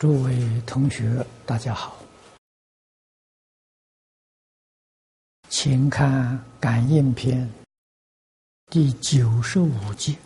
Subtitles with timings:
[0.00, 0.34] 诸位
[0.66, 1.94] 同学，大家好，
[5.50, 7.46] 请看《感应篇》
[8.70, 10.16] 第九十五节：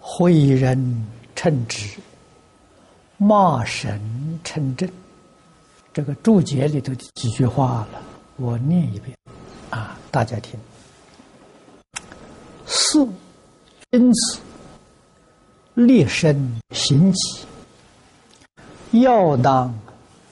[0.00, 1.06] 诲人
[1.36, 2.00] 称职，
[3.18, 4.90] 骂神称正。
[5.92, 8.02] 这个注解里头的几句话了，
[8.34, 9.16] 我念一遍，
[9.70, 10.58] 啊，大家听。
[12.66, 13.08] 四。
[13.90, 14.38] 因此，
[15.74, 17.46] 立身行己，
[19.00, 19.74] 要当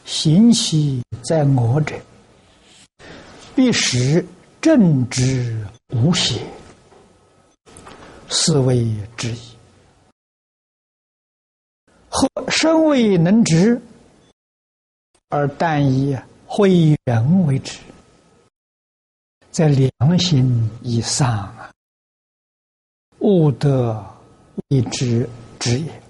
[0.05, 1.99] 行其在我者，
[3.55, 4.23] 必使
[4.61, 6.43] 正直无邪，
[8.29, 9.41] 是谓之矣。
[12.11, 13.81] 或身未能直，
[15.31, 16.15] 而但以
[16.47, 17.79] 会人为直，
[19.51, 21.73] 在良心以上啊。
[23.19, 24.05] 悟得
[24.69, 25.29] 一知
[25.59, 26.03] 之也，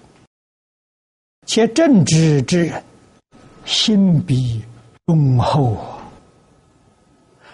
[1.47, 2.83] 且正直之人，
[3.65, 4.63] 心必
[5.07, 5.77] 忠厚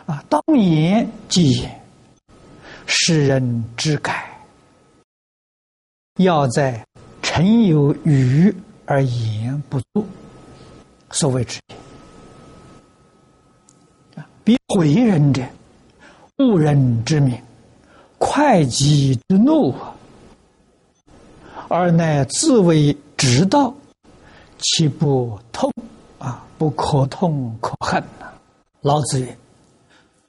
[0.07, 0.25] 啊！
[0.29, 1.81] 当言即言，
[2.87, 4.43] 世人之改，
[6.17, 6.85] 要在
[7.23, 8.55] 臣有余
[8.87, 10.07] 而言不足，
[11.11, 11.77] 所谓之也。
[14.21, 15.47] 啊，必毁人者，
[16.39, 17.41] 误人之名。
[18.25, 19.75] 会己之怒，
[21.69, 23.75] 而乃自为直道，
[24.59, 25.71] 其不痛
[26.19, 26.47] 啊？
[26.57, 28.33] 不可痛可恨呐！
[28.83, 29.37] 老子曰：“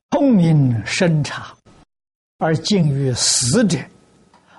[0.10, 1.56] 聪明深察
[2.40, 3.78] 而近于死者，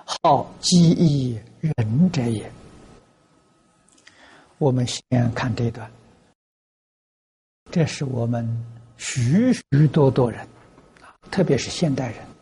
[0.05, 2.49] 好积益仁者也。”
[4.57, 5.91] 我们先看这段，
[7.69, 8.47] 这是我们
[8.97, 10.39] 许许多多人
[11.01, 12.34] 啊，特别是现代人。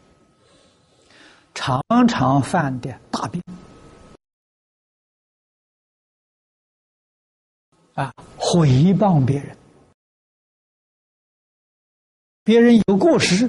[1.54, 3.42] 常常犯的大病
[7.94, 9.56] 啊，诽谤别人，
[12.44, 13.48] 别人有过失，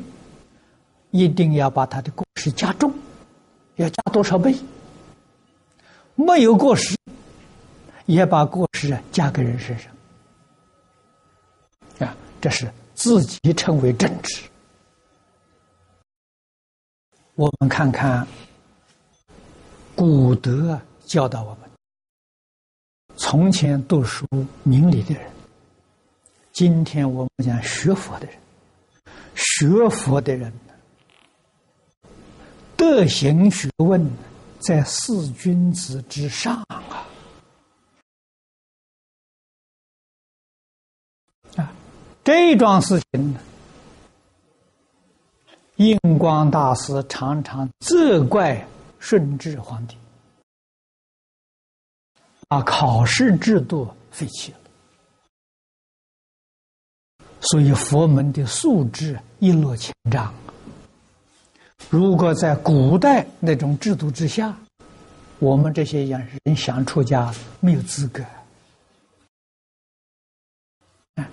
[1.10, 2.92] 一定要把他的过失加重，
[3.76, 4.54] 要加多少倍？
[6.14, 6.94] 没有过失，
[8.06, 9.90] 也把过失啊加给人身上
[12.00, 14.42] 啊，这是自己称为正直。
[17.36, 18.24] 我们看看
[19.96, 21.68] 古德教导我们：
[23.16, 24.24] 从前读书
[24.62, 25.28] 明理的人，
[26.52, 28.36] 今天我们讲学佛的人，
[29.34, 30.52] 学佛的人
[32.76, 34.08] 德行学问
[34.60, 36.82] 在四君子之上啊！
[41.56, 41.72] 啊，
[42.22, 43.40] 这桩事情呢？
[45.76, 48.64] 印光大师常常责怪
[48.98, 49.96] 顺治皇帝，
[52.48, 54.58] 把考试制度废弃了，
[57.40, 60.32] 所以佛门的素质一落千丈。
[61.90, 64.56] 如果在古代那种制度之下，
[65.40, 68.24] 我们这些人想出家没有资格。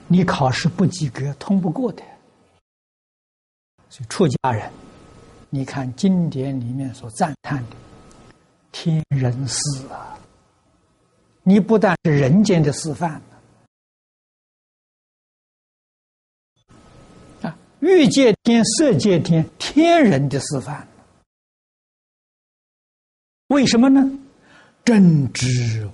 [0.08, 2.04] 你考试不及格，通不过的。
[3.92, 4.72] 所以出家人，
[5.50, 7.76] 你看经典里面所赞叹的
[8.72, 9.60] 天人师
[9.90, 10.18] 啊，
[11.44, 13.22] 你不但是人间的示范
[17.42, 20.88] 啊，欲界天、色界天，天人的示范。
[23.48, 24.10] 为什么呢？
[24.86, 25.92] 正直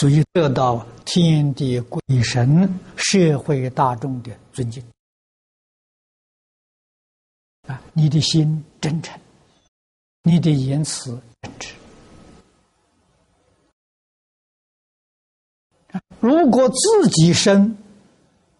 [0.00, 2.66] 所以得到天地鬼神、
[2.96, 4.82] 社会大众的尊敬
[7.66, 7.82] 啊！
[7.92, 9.20] 你的心真诚，
[10.22, 11.72] 你的言辞真挚
[16.18, 17.76] 如果自己身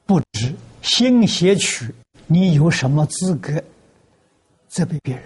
[0.05, 1.95] 不直，心邪曲，
[2.27, 3.65] 你有什么资格
[4.69, 5.25] 责备别人？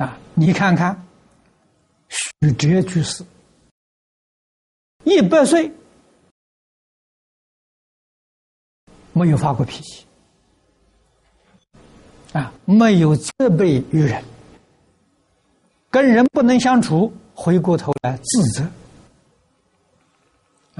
[0.00, 0.98] 啊，你看看，
[2.08, 3.22] 许哲居士
[5.04, 5.70] 一百岁
[9.12, 10.06] 没有发过脾气，
[12.32, 14.24] 啊，没有责备于人，
[15.90, 18.70] 跟人不能相处，回过头来自责，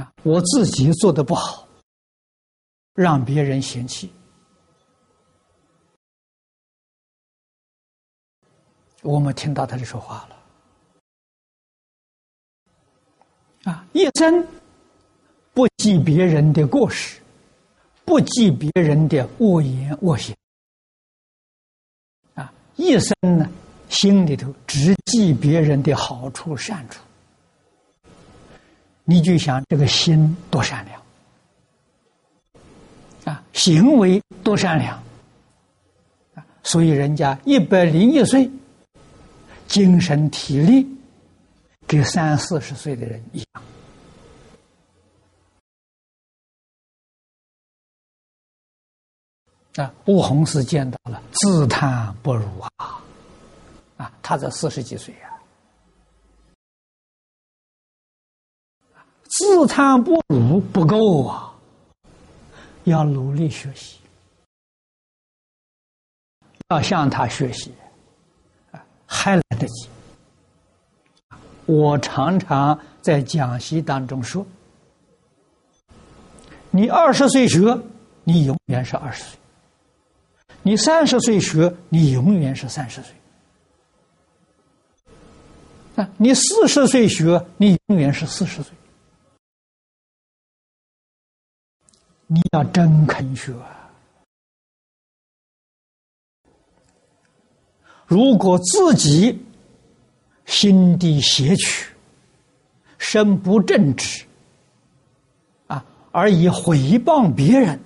[0.01, 1.69] 啊，我自己做的不好，
[2.95, 4.11] 让别人嫌弃。
[9.03, 10.29] 我们听到他的说话
[13.65, 14.47] 了，啊，一生
[15.55, 17.21] 不记别人的过失，
[18.05, 20.37] 不记别人的恶言恶行，
[22.35, 23.51] 啊，一生呢
[23.89, 27.03] 心里头只记别人的好处善处，
[29.05, 31.03] 你就想这个心多善良，
[33.25, 35.03] 啊，行为多善良，
[36.35, 38.51] 啊，所以人家一百零一岁，
[39.71, 40.85] 精神体力
[41.87, 43.63] 跟三四十岁的人一样。
[49.77, 53.01] 啊，吴洪是见到了，自叹不如啊！
[53.97, 55.41] 啊，他才四十几岁呀，
[59.23, 61.55] 自叹不如不够啊，
[62.85, 64.01] 要努力学习，
[66.71, 67.73] 要向他学习，
[68.73, 69.89] 啊，还得及。
[71.67, 74.45] 我常常在讲习当中说，
[76.71, 77.81] 你二十岁学，
[78.25, 79.39] 你永远是二十岁。
[80.63, 83.15] 你三十岁学，你永远是三十岁；
[85.97, 88.73] 啊，你四十岁学，你永远是四十岁。
[92.27, 93.55] 你要真肯学，
[98.07, 99.45] 如果自己
[100.51, 101.87] 心地邪曲、
[102.99, 104.25] 身不正直，
[105.69, 107.79] 啊，而以毁谤别人。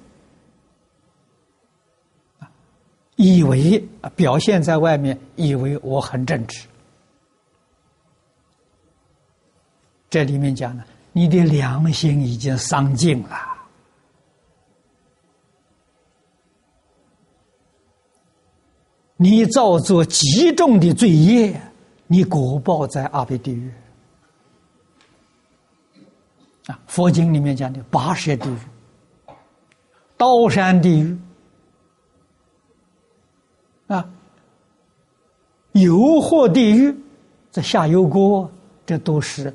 [3.17, 6.67] 以为表现在外面，以为我很正直。
[10.09, 10.83] 这里面讲呢，
[11.13, 13.37] 你的良心已经丧尽了，
[19.17, 21.61] 你造作极重的罪业，
[22.15, 23.69] 你果报在阿鼻地狱。
[26.67, 28.57] 啊，佛经里面讲的八蛇地狱、
[30.17, 31.19] 刀山地狱。
[33.89, 34.09] 啊，
[35.73, 36.95] 诱惑地狱，
[37.51, 38.49] 这下油锅，
[38.87, 39.53] 这都是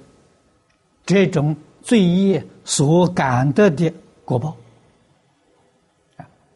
[1.05, 3.89] 这种罪业所感得的
[4.25, 4.53] 果报。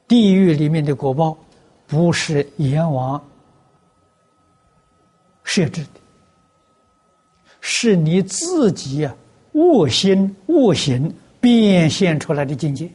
[0.05, 1.37] 地狱里面的果报，
[1.87, 3.23] 不是阎王
[5.53, 5.99] 设置的，
[7.61, 9.15] 是你自己啊
[9.51, 12.89] 恶心悟行变现出来的境界，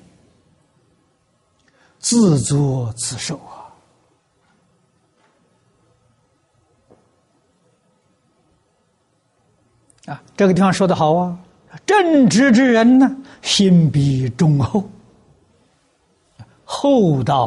[2.01, 3.71] 自作自受啊。
[10.07, 11.39] 啊，这个地方说的好啊！
[11.87, 14.91] 正直之人呢，心比忠厚，
[16.65, 17.45] 厚道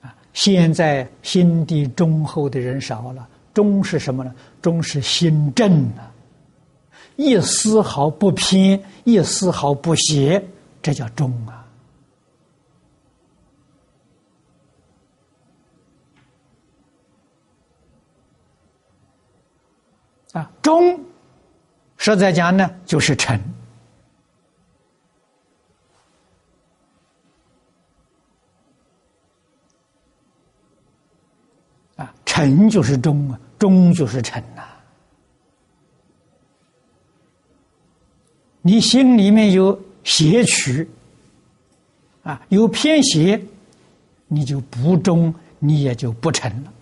[0.00, 0.14] 啊。
[0.36, 4.34] 现在心地忠厚的人少了，忠是什么呢？
[4.60, 6.12] 忠是心正啊，
[7.16, 10.44] 一丝毫不偏，一丝毫不邪，
[10.82, 11.66] 这叫忠啊。
[20.32, 21.00] 啊，忠，
[21.96, 23.40] 实在讲呢，就是诚。
[32.46, 34.62] 诚就是忠啊，忠就是诚呐。
[38.62, 40.88] 你心里面有邪曲，
[42.22, 43.40] 啊，有偏邪，
[44.28, 46.72] 你就不忠，你也就不诚了。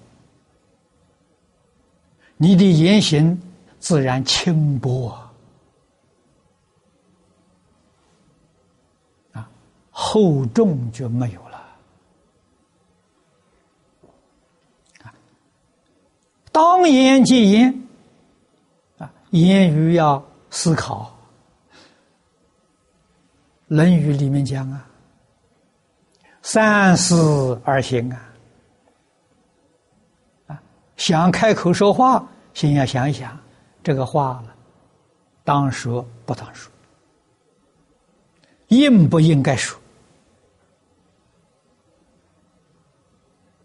[2.36, 3.40] 你的言行
[3.78, 5.08] 自然轻薄
[9.32, 9.48] 啊，
[9.90, 11.56] 厚重就没有了
[15.02, 15.14] 啊。
[16.54, 17.82] 当言即言
[18.98, 21.12] 啊，言语要思考。
[23.66, 24.88] 《论语》里面讲啊
[26.42, 28.30] ，“三思而行”啊，
[30.46, 30.62] 啊，
[30.96, 32.24] 想开口说话。
[32.52, 33.36] 先要想一想，
[33.82, 34.54] 这个话了，
[35.42, 36.70] 当说不当说，
[38.68, 39.76] 应不应该说？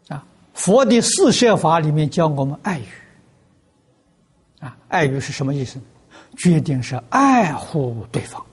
[0.08, 0.26] 啊，
[0.60, 2.88] 佛的四摄法里面教我们爱语，
[4.60, 5.80] 啊，爱语是什么意思？
[6.36, 8.46] 决定是爱护对方，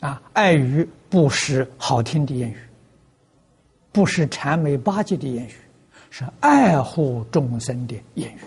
[0.00, 2.56] 啊，爱语不是好听的言语，
[3.92, 5.54] 不是谄媚巴结的言语。
[6.12, 8.40] 是爱护众生的言语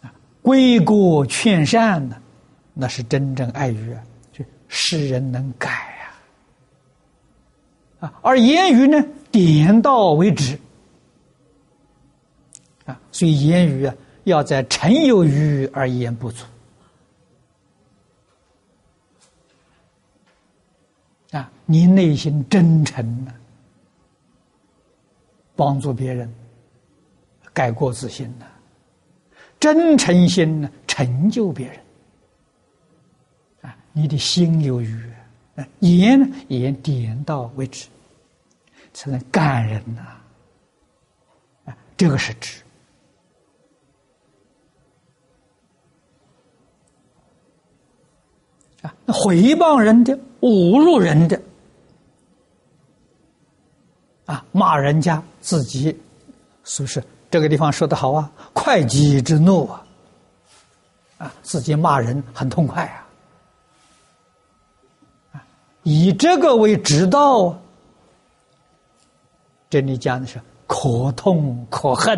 [0.00, 2.16] 啊，归过劝善呢，
[2.72, 4.02] 那是真正爱语啊，
[4.32, 5.93] 就世人能改
[8.22, 10.58] 而言语呢，点到为止
[12.84, 13.94] 啊，所以言语啊，
[14.24, 16.44] 要在诚有余而言不足。
[21.30, 23.34] 啊，你内心真诚呢，
[25.56, 26.32] 帮助别人
[27.52, 28.46] 改过自新呢，
[29.58, 31.76] 真诚心呢，成就别人。
[33.62, 35.10] 啊，你的心有余，
[35.56, 37.88] 啊，言呢，言点到为止，
[38.94, 40.02] 才能感人呐。
[41.66, 42.62] 啊，这个是指。
[48.82, 51.40] 啊，那诽谤人的、侮辱人的，
[54.26, 55.98] 啊，骂人家自己，
[56.64, 58.30] 是不是这个地方说的好啊？
[58.52, 59.86] 快己之怒啊，
[61.16, 63.08] 啊，自己骂人很痛快啊，
[65.32, 65.46] 啊，
[65.82, 67.58] 以这个为指导啊，
[69.74, 72.16] 这里讲的是可痛可恨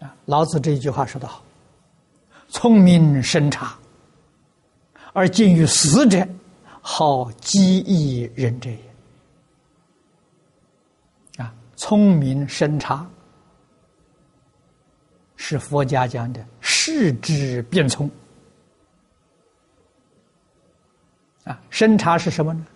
[0.00, 0.16] 啊。
[0.24, 1.44] 老子这一句话说的好。
[2.48, 3.78] 聪明深察，
[5.12, 6.26] 而近于死者，
[6.80, 8.78] 好机益人者也。
[11.36, 13.06] 啊，聪明深察
[15.36, 18.10] 是佛家讲的视之变聪。
[21.44, 22.66] 啊，深察是什么呢？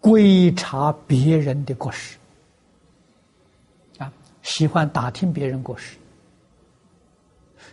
[0.00, 2.16] 归察别人的过失。
[3.98, 4.10] 啊
[4.42, 5.96] 喜欢打听别人过失，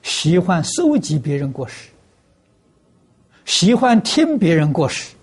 [0.04, 1.90] 喜欢搜集别人过失，
[3.46, 5.16] 喜欢听别人过失，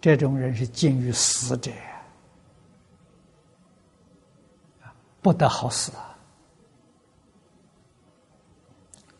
[0.00, 1.70] 这种人是近于死者，
[5.22, 6.14] 不得好死啊！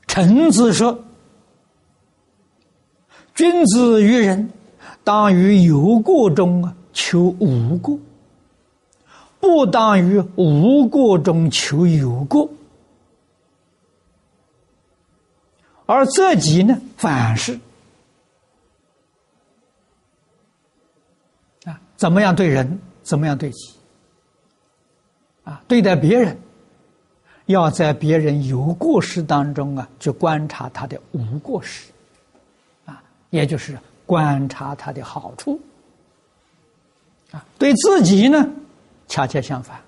[0.07, 1.03] 臣子说
[3.35, 4.49] ：“君子于人，
[5.05, 7.97] 当于有过中，求无过。”
[9.41, 12.49] 不当于无过中求有过，
[15.85, 17.61] 而自己呢，反是
[21.67, 23.75] 啊，怎么样对人，怎么样对己？
[25.45, 25.63] 啊？
[25.69, 26.39] 对待别人，
[27.45, 31.93] 要在别人有过失当中啊，去观察他的无过失。
[32.87, 35.61] 啊，也就是观察他的好处
[37.31, 37.45] 啊。
[37.59, 38.49] 对自己呢？
[39.07, 39.79] 恰恰相反，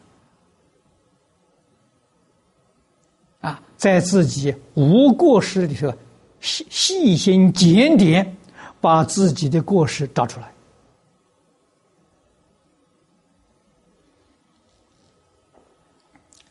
[3.41, 5.97] 啊，在自己无过失的时候，
[6.41, 8.37] 细细心检点，
[8.79, 10.53] 把自己的过失找出来。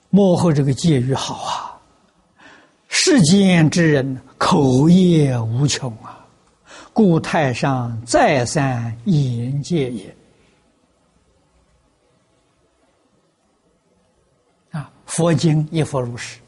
[0.10, 1.80] 幕后这个戒语好啊！
[2.88, 6.25] 世间之人口业无穷啊，
[6.96, 10.16] 故太上再三言戒也。
[14.72, 16.40] 啊佛经亦复如是。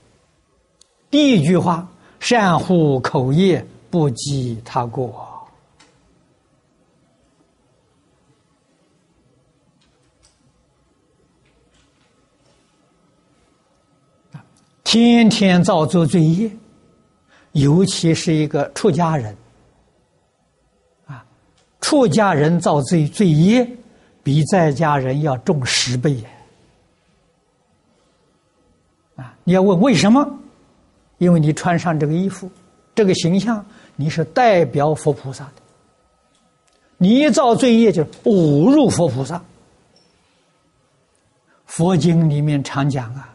[1.12, 1.86] 第一句话：
[2.22, 5.28] 善护口业，不积他过。
[14.86, 16.50] 天天造作罪业，
[17.52, 19.36] 尤其是一个出家人，
[21.88, 23.66] 出家人造罪罪业，
[24.22, 26.22] 比在家人要重十倍。
[29.16, 29.34] 啊！
[29.46, 30.30] 你要问为什么？
[31.18, 32.52] 因为你穿上这个衣服，
[32.94, 33.66] 这个形象，
[33.96, 35.62] 你是代表佛菩萨的。
[36.98, 39.42] 你一造罪业，就是侮辱佛菩萨。
[41.68, 43.34] 佛经里面常讲啊，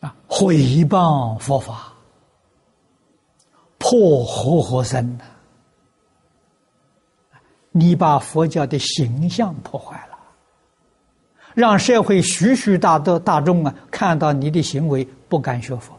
[0.00, 1.92] 啊，毁谤佛法，
[3.88, 5.24] 破活活身呐！
[7.70, 10.18] 你把佛教的形象破坏了。
[11.54, 15.94] 让社会许许大多大众啊看到你的行为不敢学佛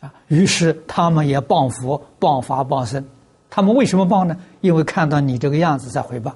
[0.00, 3.04] 了啊，于是他们也谤佛、谤法、谤僧。
[3.50, 4.36] 他们为什么谤呢？
[4.60, 6.32] 因为看到你这个样子在回谤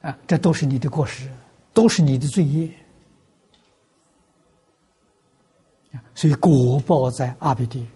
[0.00, 1.28] 啊，这都是你的过失，
[1.74, 2.68] 都是你的罪业
[6.14, 7.86] 所以果报在阿鼻地狱。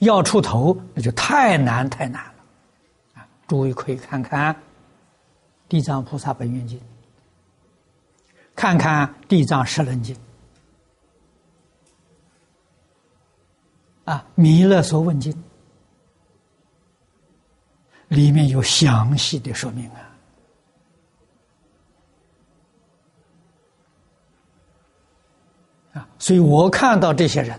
[0.00, 2.44] 要出头，那就太难太难了，
[3.20, 3.28] 啊！
[3.46, 4.54] 诸位可以看看
[5.68, 6.78] 《地藏菩萨本愿经》，
[8.56, 10.16] 看看《地藏十轮经》，
[14.06, 15.30] 啊，《弥勒所问经》
[18.08, 20.09] 里面有详细的说明啊。
[26.20, 27.58] 所以我看到这些人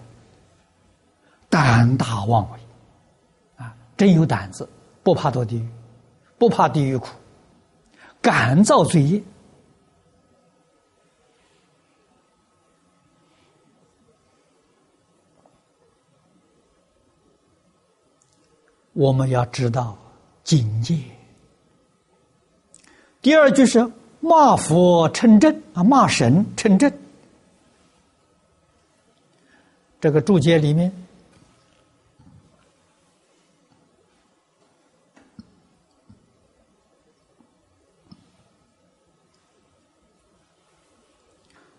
[1.49, 2.59] 胆大妄为，
[3.57, 4.69] 啊，真有胆子，
[5.03, 5.67] 不怕堕地狱，
[6.37, 7.07] 不怕地狱苦，
[8.21, 9.21] 敢造罪业。
[18.93, 19.97] 我们要知道
[20.43, 20.99] 警戒。
[23.23, 26.91] 第二句是骂佛称正啊，骂神称正。
[30.01, 30.91] 这个注解里面，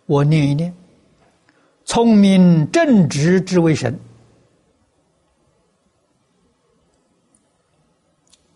[0.06, 0.72] 我念一念：
[1.84, 3.98] 聪明正直之为神。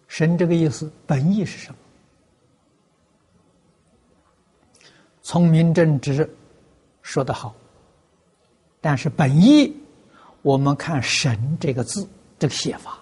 [0.07, 1.79] 神这个意思，本意是什么？
[5.23, 6.33] 聪明正直，
[7.03, 7.53] 说得好。
[8.89, 9.77] 但是本意，
[10.43, 12.97] 我们看“神”这个字，这个写法，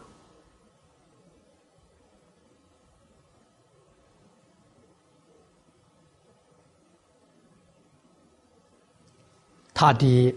[9.75, 10.35] 它的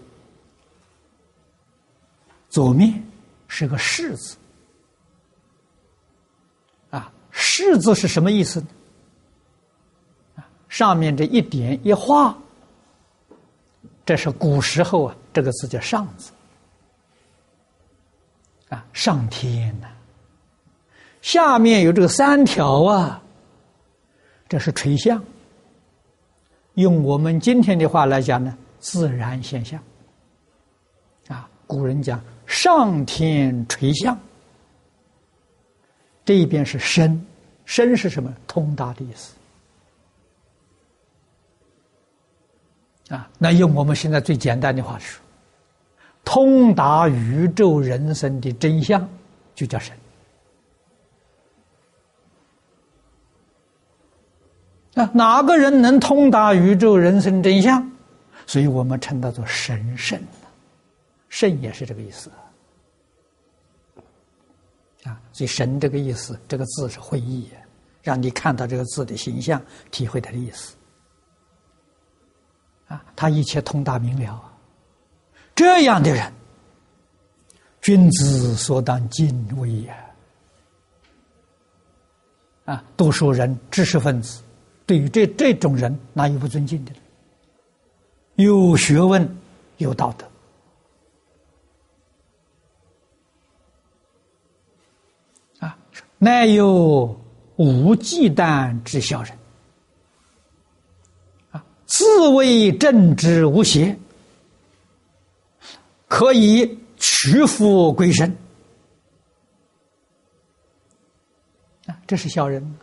[2.50, 3.02] 左面
[3.46, 4.36] 是个“士”字
[6.90, 7.10] 啊。
[7.30, 8.66] 士字是什么意思呢？
[10.68, 12.36] 上面这一点一画，
[14.08, 16.32] 这是古时候啊，这个字叫上字，
[18.70, 19.88] 啊，上天呐。
[21.20, 23.22] 下面有这个三条啊，
[24.48, 25.22] 这是垂象。
[26.76, 29.78] 用我们今天的话来讲呢，自然现象。
[31.26, 34.18] 啊，古人讲上天垂象。
[36.24, 37.26] 这一边是深，
[37.66, 38.34] 深是什么？
[38.46, 39.34] 通达的意思。
[43.08, 45.20] 啊，那用我们现在最简单的话说，
[46.24, 49.08] 通达宇宙人生的真相，
[49.54, 49.96] 就叫神。
[54.94, 57.90] 啊，哪个人能通达宇宙人生真相？
[58.46, 60.20] 所以我们称他做神圣
[61.28, 62.30] 圣也是这个意思。
[65.04, 67.48] 啊，所以“神”这个意思，这个字是会意，
[68.02, 70.74] 让你看到这个字的形象，体会它的意思。
[72.88, 74.42] 啊，他一切通达明了，
[75.54, 76.32] 这样的人，
[77.80, 79.94] 君子所当敬畏也。
[82.64, 84.42] 啊，读书人、知识分子，
[84.84, 86.92] 对于这这种人，哪有不尊敬的？
[88.34, 89.28] 有学问，
[89.78, 90.26] 有道德。
[95.60, 95.78] 啊
[96.18, 97.18] 乃有
[97.56, 99.36] 无忌惮之小人，
[101.88, 103.98] 自为正直无邪，
[106.06, 108.36] 可以屈服鬼神，
[111.86, 112.78] 啊，这是小人，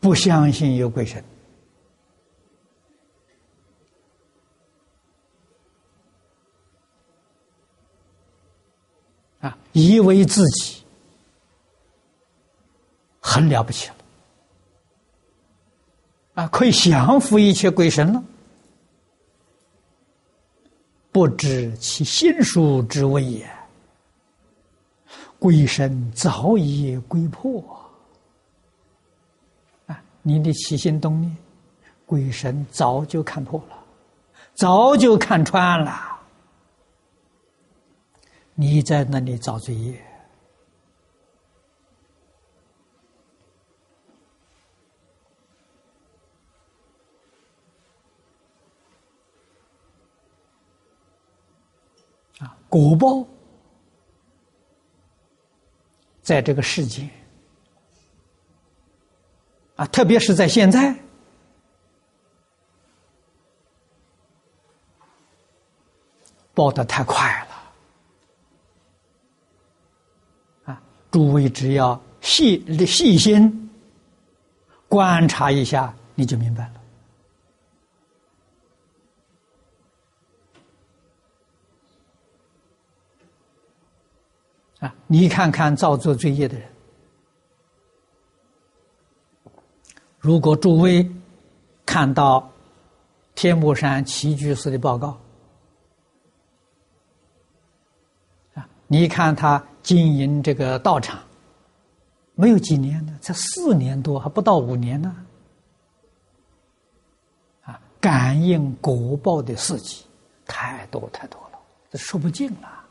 [0.00, 1.24] 不相信有鬼神。
[9.40, 10.84] 啊，以为自己
[13.20, 13.96] 很了不起了，
[16.34, 18.22] 啊，可以降服一切鬼神了，
[21.10, 23.48] 不知其心术之谓也。
[25.38, 27.62] 鬼神早已归破，
[29.86, 31.36] 啊，你的起心动念，
[32.06, 33.76] 鬼神早就看破了，
[34.54, 36.08] 早就看穿了。
[38.54, 40.00] 你在那里造罪业
[52.38, 52.56] 啊？
[52.72, 53.22] 果报
[56.22, 57.06] 在这个世界
[59.76, 60.96] 啊，特别是在现在，
[66.54, 67.46] 报的太快
[70.64, 70.82] 了啊。
[71.10, 73.70] 诸位只要细细心
[74.88, 76.81] 观察一下，你就明白了。
[85.12, 86.66] 你看看造作罪业的人，
[90.18, 91.06] 如果诸位
[91.84, 92.50] 看到
[93.34, 95.20] 天目山齐居士的报告，
[98.54, 99.62] 啊，你看他。
[99.82, 101.20] 经营这个道场，
[102.36, 105.16] 没有几年呢，才四年多，还不到五年呢。
[107.64, 110.06] 啊，感应果报的事迹
[110.46, 111.58] 太多太多了，
[111.90, 112.81] 这说不尽了。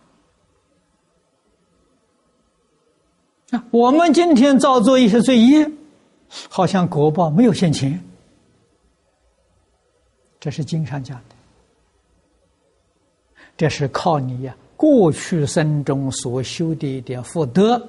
[3.69, 5.69] 我们今天造作一些罪业，
[6.49, 8.01] 好像果报没有现前，
[10.39, 11.35] 这是经常讲的，
[13.57, 17.81] 这是靠你呀过去生中所修的一点福德，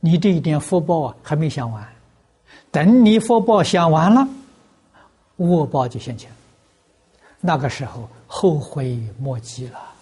[0.00, 1.88] 你这一点福报啊还没享完，
[2.70, 4.28] 等你福报享完了，
[5.36, 6.30] 恶报就现前，
[7.40, 9.93] 那个时候后悔莫及了。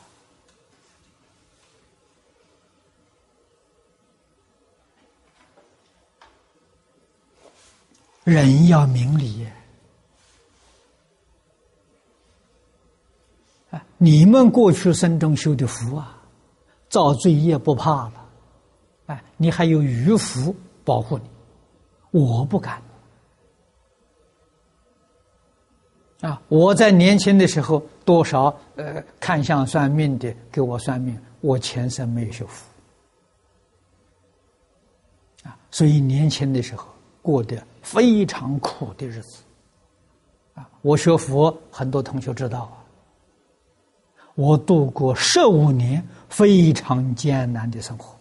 [8.25, 9.45] 人要明理
[13.71, 13.85] 啊！
[13.99, 16.23] 你们过去生中修的福啊，
[16.89, 18.29] 造罪业不怕了，
[19.07, 20.55] 哎，你还有余福
[20.85, 21.25] 保护你，
[22.11, 22.81] 我不敢
[26.21, 26.41] 啊！
[26.49, 32.65] 我在年轻的时候，多少呃看相算命的给我算命，我前生没有修福
[35.43, 36.87] 啊，所以年轻的时候
[37.21, 37.61] 过得。
[37.83, 39.43] 非常苦的日子，
[40.55, 40.69] 啊！
[40.81, 42.79] 我学佛，很多同学知道啊。
[44.35, 48.17] 我度过十五年非常艰难的生活，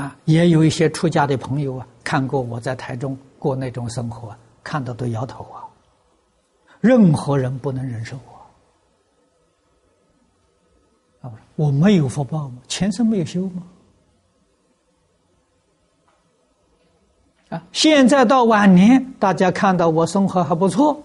[0.00, 5.68] 啊，也有一些出家的朋友啊，看过我在台中过那种生活，看到都摇头啊。
[6.80, 8.35] 任何人不能忍受我。
[11.54, 12.58] 我没有福报吗？
[12.68, 13.62] 前生没有修吗？
[17.48, 17.62] 啊！
[17.72, 21.00] 现在到晚年，大家看到我生活还不错，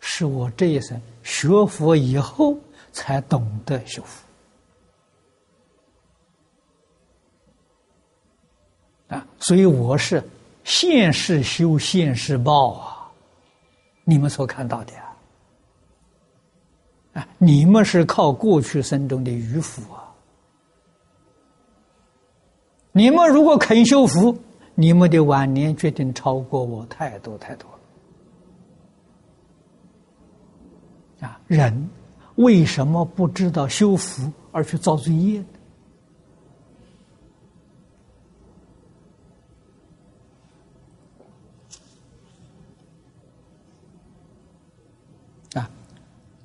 [0.00, 2.56] 是我这一生学佛以后
[2.92, 4.02] 才懂得修
[9.08, 9.26] 啊！
[9.38, 10.22] 所以我是
[10.64, 13.12] 现世修现世报啊！
[14.04, 14.92] 你们所看到的。
[14.96, 15.05] 啊！
[17.16, 20.12] 啊你们是靠过去生中的余福啊！
[22.92, 24.38] 你们如果肯修福，
[24.74, 27.70] 你们的晚年决定超过我太多太多
[31.20, 31.40] 了啊！
[31.46, 31.88] 人
[32.34, 35.46] 为什么不知道修福而去造罪业呢？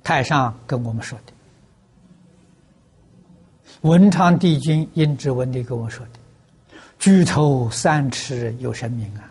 [0.04, 1.32] 太上跟我们说的，
[3.82, 9.30] 文昌帝君殷志文的跟我说的，举头三尺有神明啊。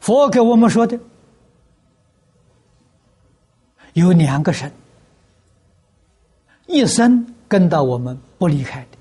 [0.00, 1.00] 佛给我们说的，
[3.94, 4.70] 有两个神，
[6.66, 8.98] 一生跟到我们不离开的，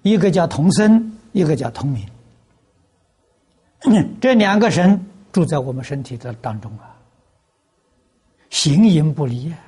[0.00, 2.08] 一个叫同生，一个叫同名，
[4.18, 5.06] 这两个神。
[5.36, 6.96] 住在我们身体的当中啊，
[8.48, 9.58] 形影不离啊。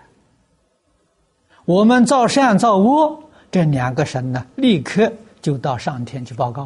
[1.67, 6.63] 我们造善造恶，这两个神呢，立刻就到上天去报告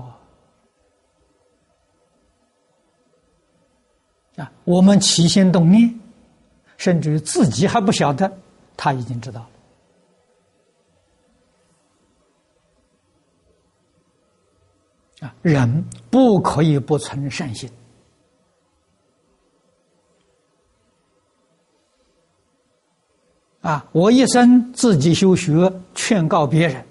[4.37, 4.37] 啊。
[4.37, 5.93] 啊，我们起心动念，
[6.77, 8.33] 甚至于自己还不晓得，
[8.77, 9.51] 他已经知道了。
[15.27, 17.69] 啊，人不可以不存善心。
[23.63, 23.89] 啊！
[23.93, 26.85] 我一生自己修学，劝告别人，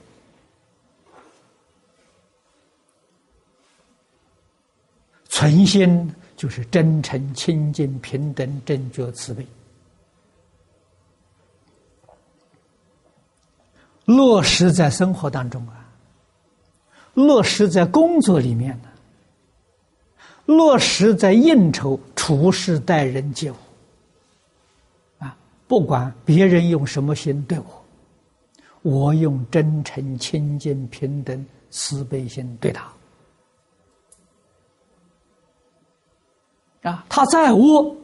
[5.28, 9.46] 存心就是真诚、清净、平等、正觉、慈悲，
[14.06, 15.86] 落实在生活当中啊，
[17.14, 18.90] 落实在工作里面呢，
[20.46, 23.56] 落实在应酬、处事、待人接物。
[25.72, 27.86] 不管别人用什么心对我，
[28.82, 32.92] 我用真诚、清净、平等、慈悲心对他。
[36.82, 37.96] 啊，他再恶，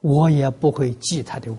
[0.00, 1.58] 我也不会记他的恶。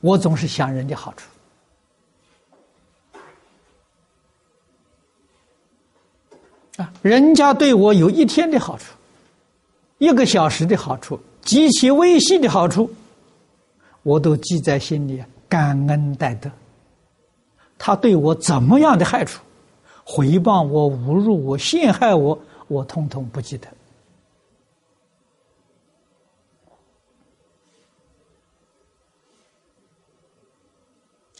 [0.00, 1.28] 我总是想人的好处。
[6.78, 8.95] 啊，人家对我有一天的好处。
[9.98, 12.90] 一个小时的好处极其微细的好处
[14.02, 16.50] 我都记在心里感恩戴德。
[17.78, 19.42] 他对我怎么样的害处
[20.04, 23.68] 回报我侮辱我陷害我我通通不记得。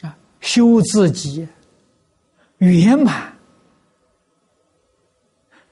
[0.01, 1.47] 啊修自己
[2.57, 3.33] 圆满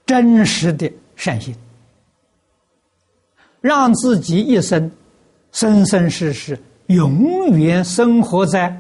[0.06, 1.56] 真实的善心。
[3.66, 4.92] 让自己一生
[5.52, 8.80] 生生世世永远生活在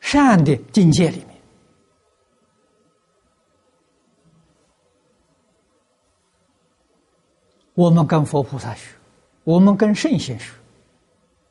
[0.00, 1.26] 善的境界里面。
[7.74, 8.88] 我们跟佛菩萨学，
[9.44, 10.50] 我们跟圣贤学，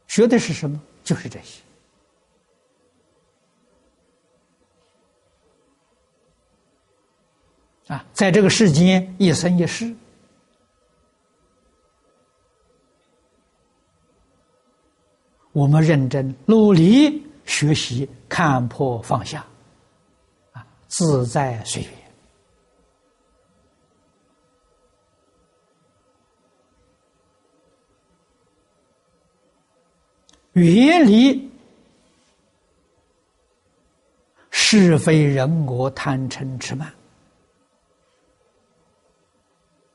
[0.08, 0.82] 学的是什么？
[1.04, 1.62] 就是这些。
[7.94, 9.94] 啊，在这个世间一生一世，
[15.54, 19.46] 我们认真努力学习，看破放下，
[20.54, 21.92] 啊，自在随缘。
[30.54, 31.50] 远离
[34.50, 36.94] 是非人我贪嗔痴慢，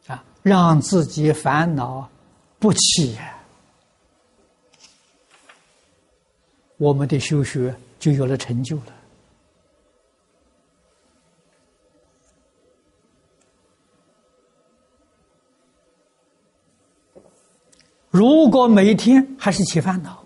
[0.06, 2.08] 啊，让自己烦恼
[2.58, 3.18] 不起，
[6.78, 8.92] 我们的修学就有了成就了。
[18.10, 20.24] 如果每一天还是起烦恼，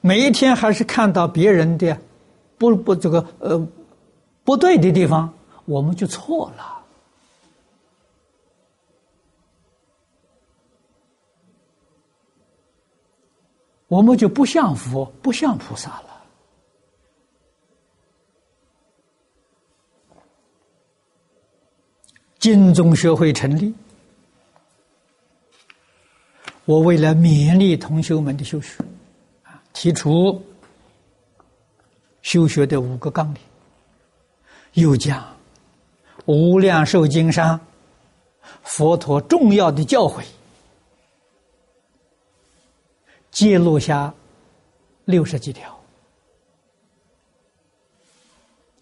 [0.00, 1.98] 每一天还是看到别人的
[2.58, 3.68] 不不这个呃
[4.44, 5.32] 不对的地方，
[5.64, 6.73] 我们就错了，
[13.94, 16.24] 我们就不像佛，不像菩萨了。
[22.40, 23.72] 金宗学会成立，
[26.64, 28.84] 我为了勉励同学们的修学。
[29.72, 30.42] 提出
[32.22, 33.40] 修学的五个纲领，
[34.72, 35.22] 又讲
[36.26, 37.60] 《无量寿经》上
[38.64, 40.24] 佛陀重要的教诲，
[43.34, 44.14] 揭露下
[45.04, 45.76] 六十几条，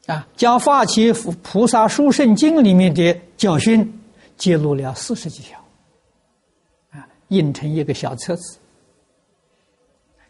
[0.07, 1.11] 啊，将《发起
[1.43, 4.01] 菩萨书圣经》里面的教训
[4.37, 5.59] 揭露了四十几条，
[6.91, 8.59] 啊，印成一个小册子。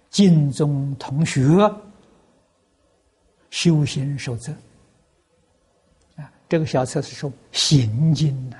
[0.09, 1.43] 经中同学
[3.51, 4.53] 修行守则。
[6.15, 8.57] 啊，这个小册子说行经呐，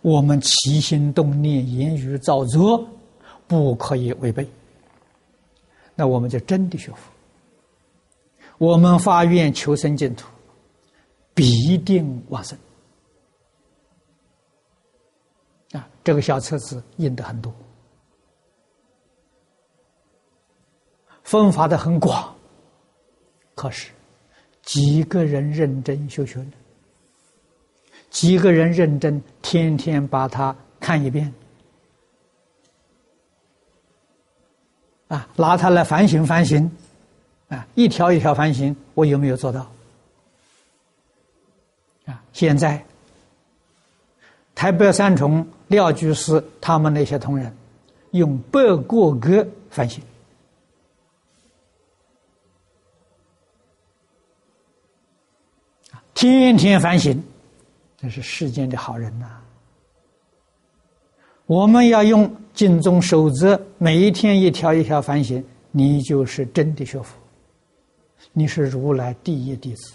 [0.00, 2.88] 我们起心动念、言语造作
[3.46, 4.48] 不可以违背，
[5.94, 6.98] 那我们就真的学佛。
[8.58, 10.28] 我们发愿求生净土，
[11.34, 12.56] 必定往生
[15.72, 15.88] 啊！
[16.04, 17.52] 这个小册子印的很多。
[21.24, 22.34] 分发的很广，
[23.54, 23.90] 可是
[24.62, 26.52] 几个人认真修学呢？
[28.10, 31.32] 几个人认真天天把它看一遍？
[35.14, 36.68] 啊，拿它来反省反省，
[37.48, 39.60] 啊，一条一条反省，我有没有做到？
[42.06, 42.84] 啊，现在
[44.56, 47.56] 台北三重廖居士他们那些同仁
[48.10, 50.02] 用百过格反省。
[56.12, 57.22] 天天反省，
[57.96, 59.38] 这是世间的好人呐。
[61.46, 67.16] 我们要用经中守则，每一天一条一条反省，你就是真的学佛，
[68.32, 69.92] 你是如来第一弟子。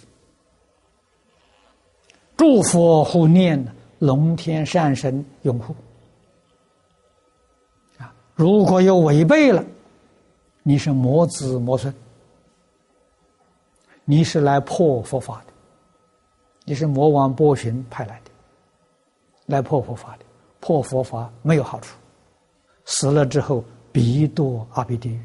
[2.35, 3.65] 诸佛护念，
[3.99, 5.73] 龙天善神拥护。
[7.97, 9.63] 啊，如果有违背了，
[10.61, 11.93] 你是魔子魔孙，
[14.05, 15.53] 你是来破佛法的。
[16.65, 18.31] 你是魔王波旬派来的，
[19.47, 20.25] 来破佛法的，
[20.59, 21.97] 破佛法没有好处，
[22.91, 25.21] 死了之后必堕阿鼻地狱。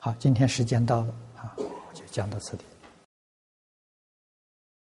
[0.00, 2.64] 好，今天时间到了，啊，我就讲到这里。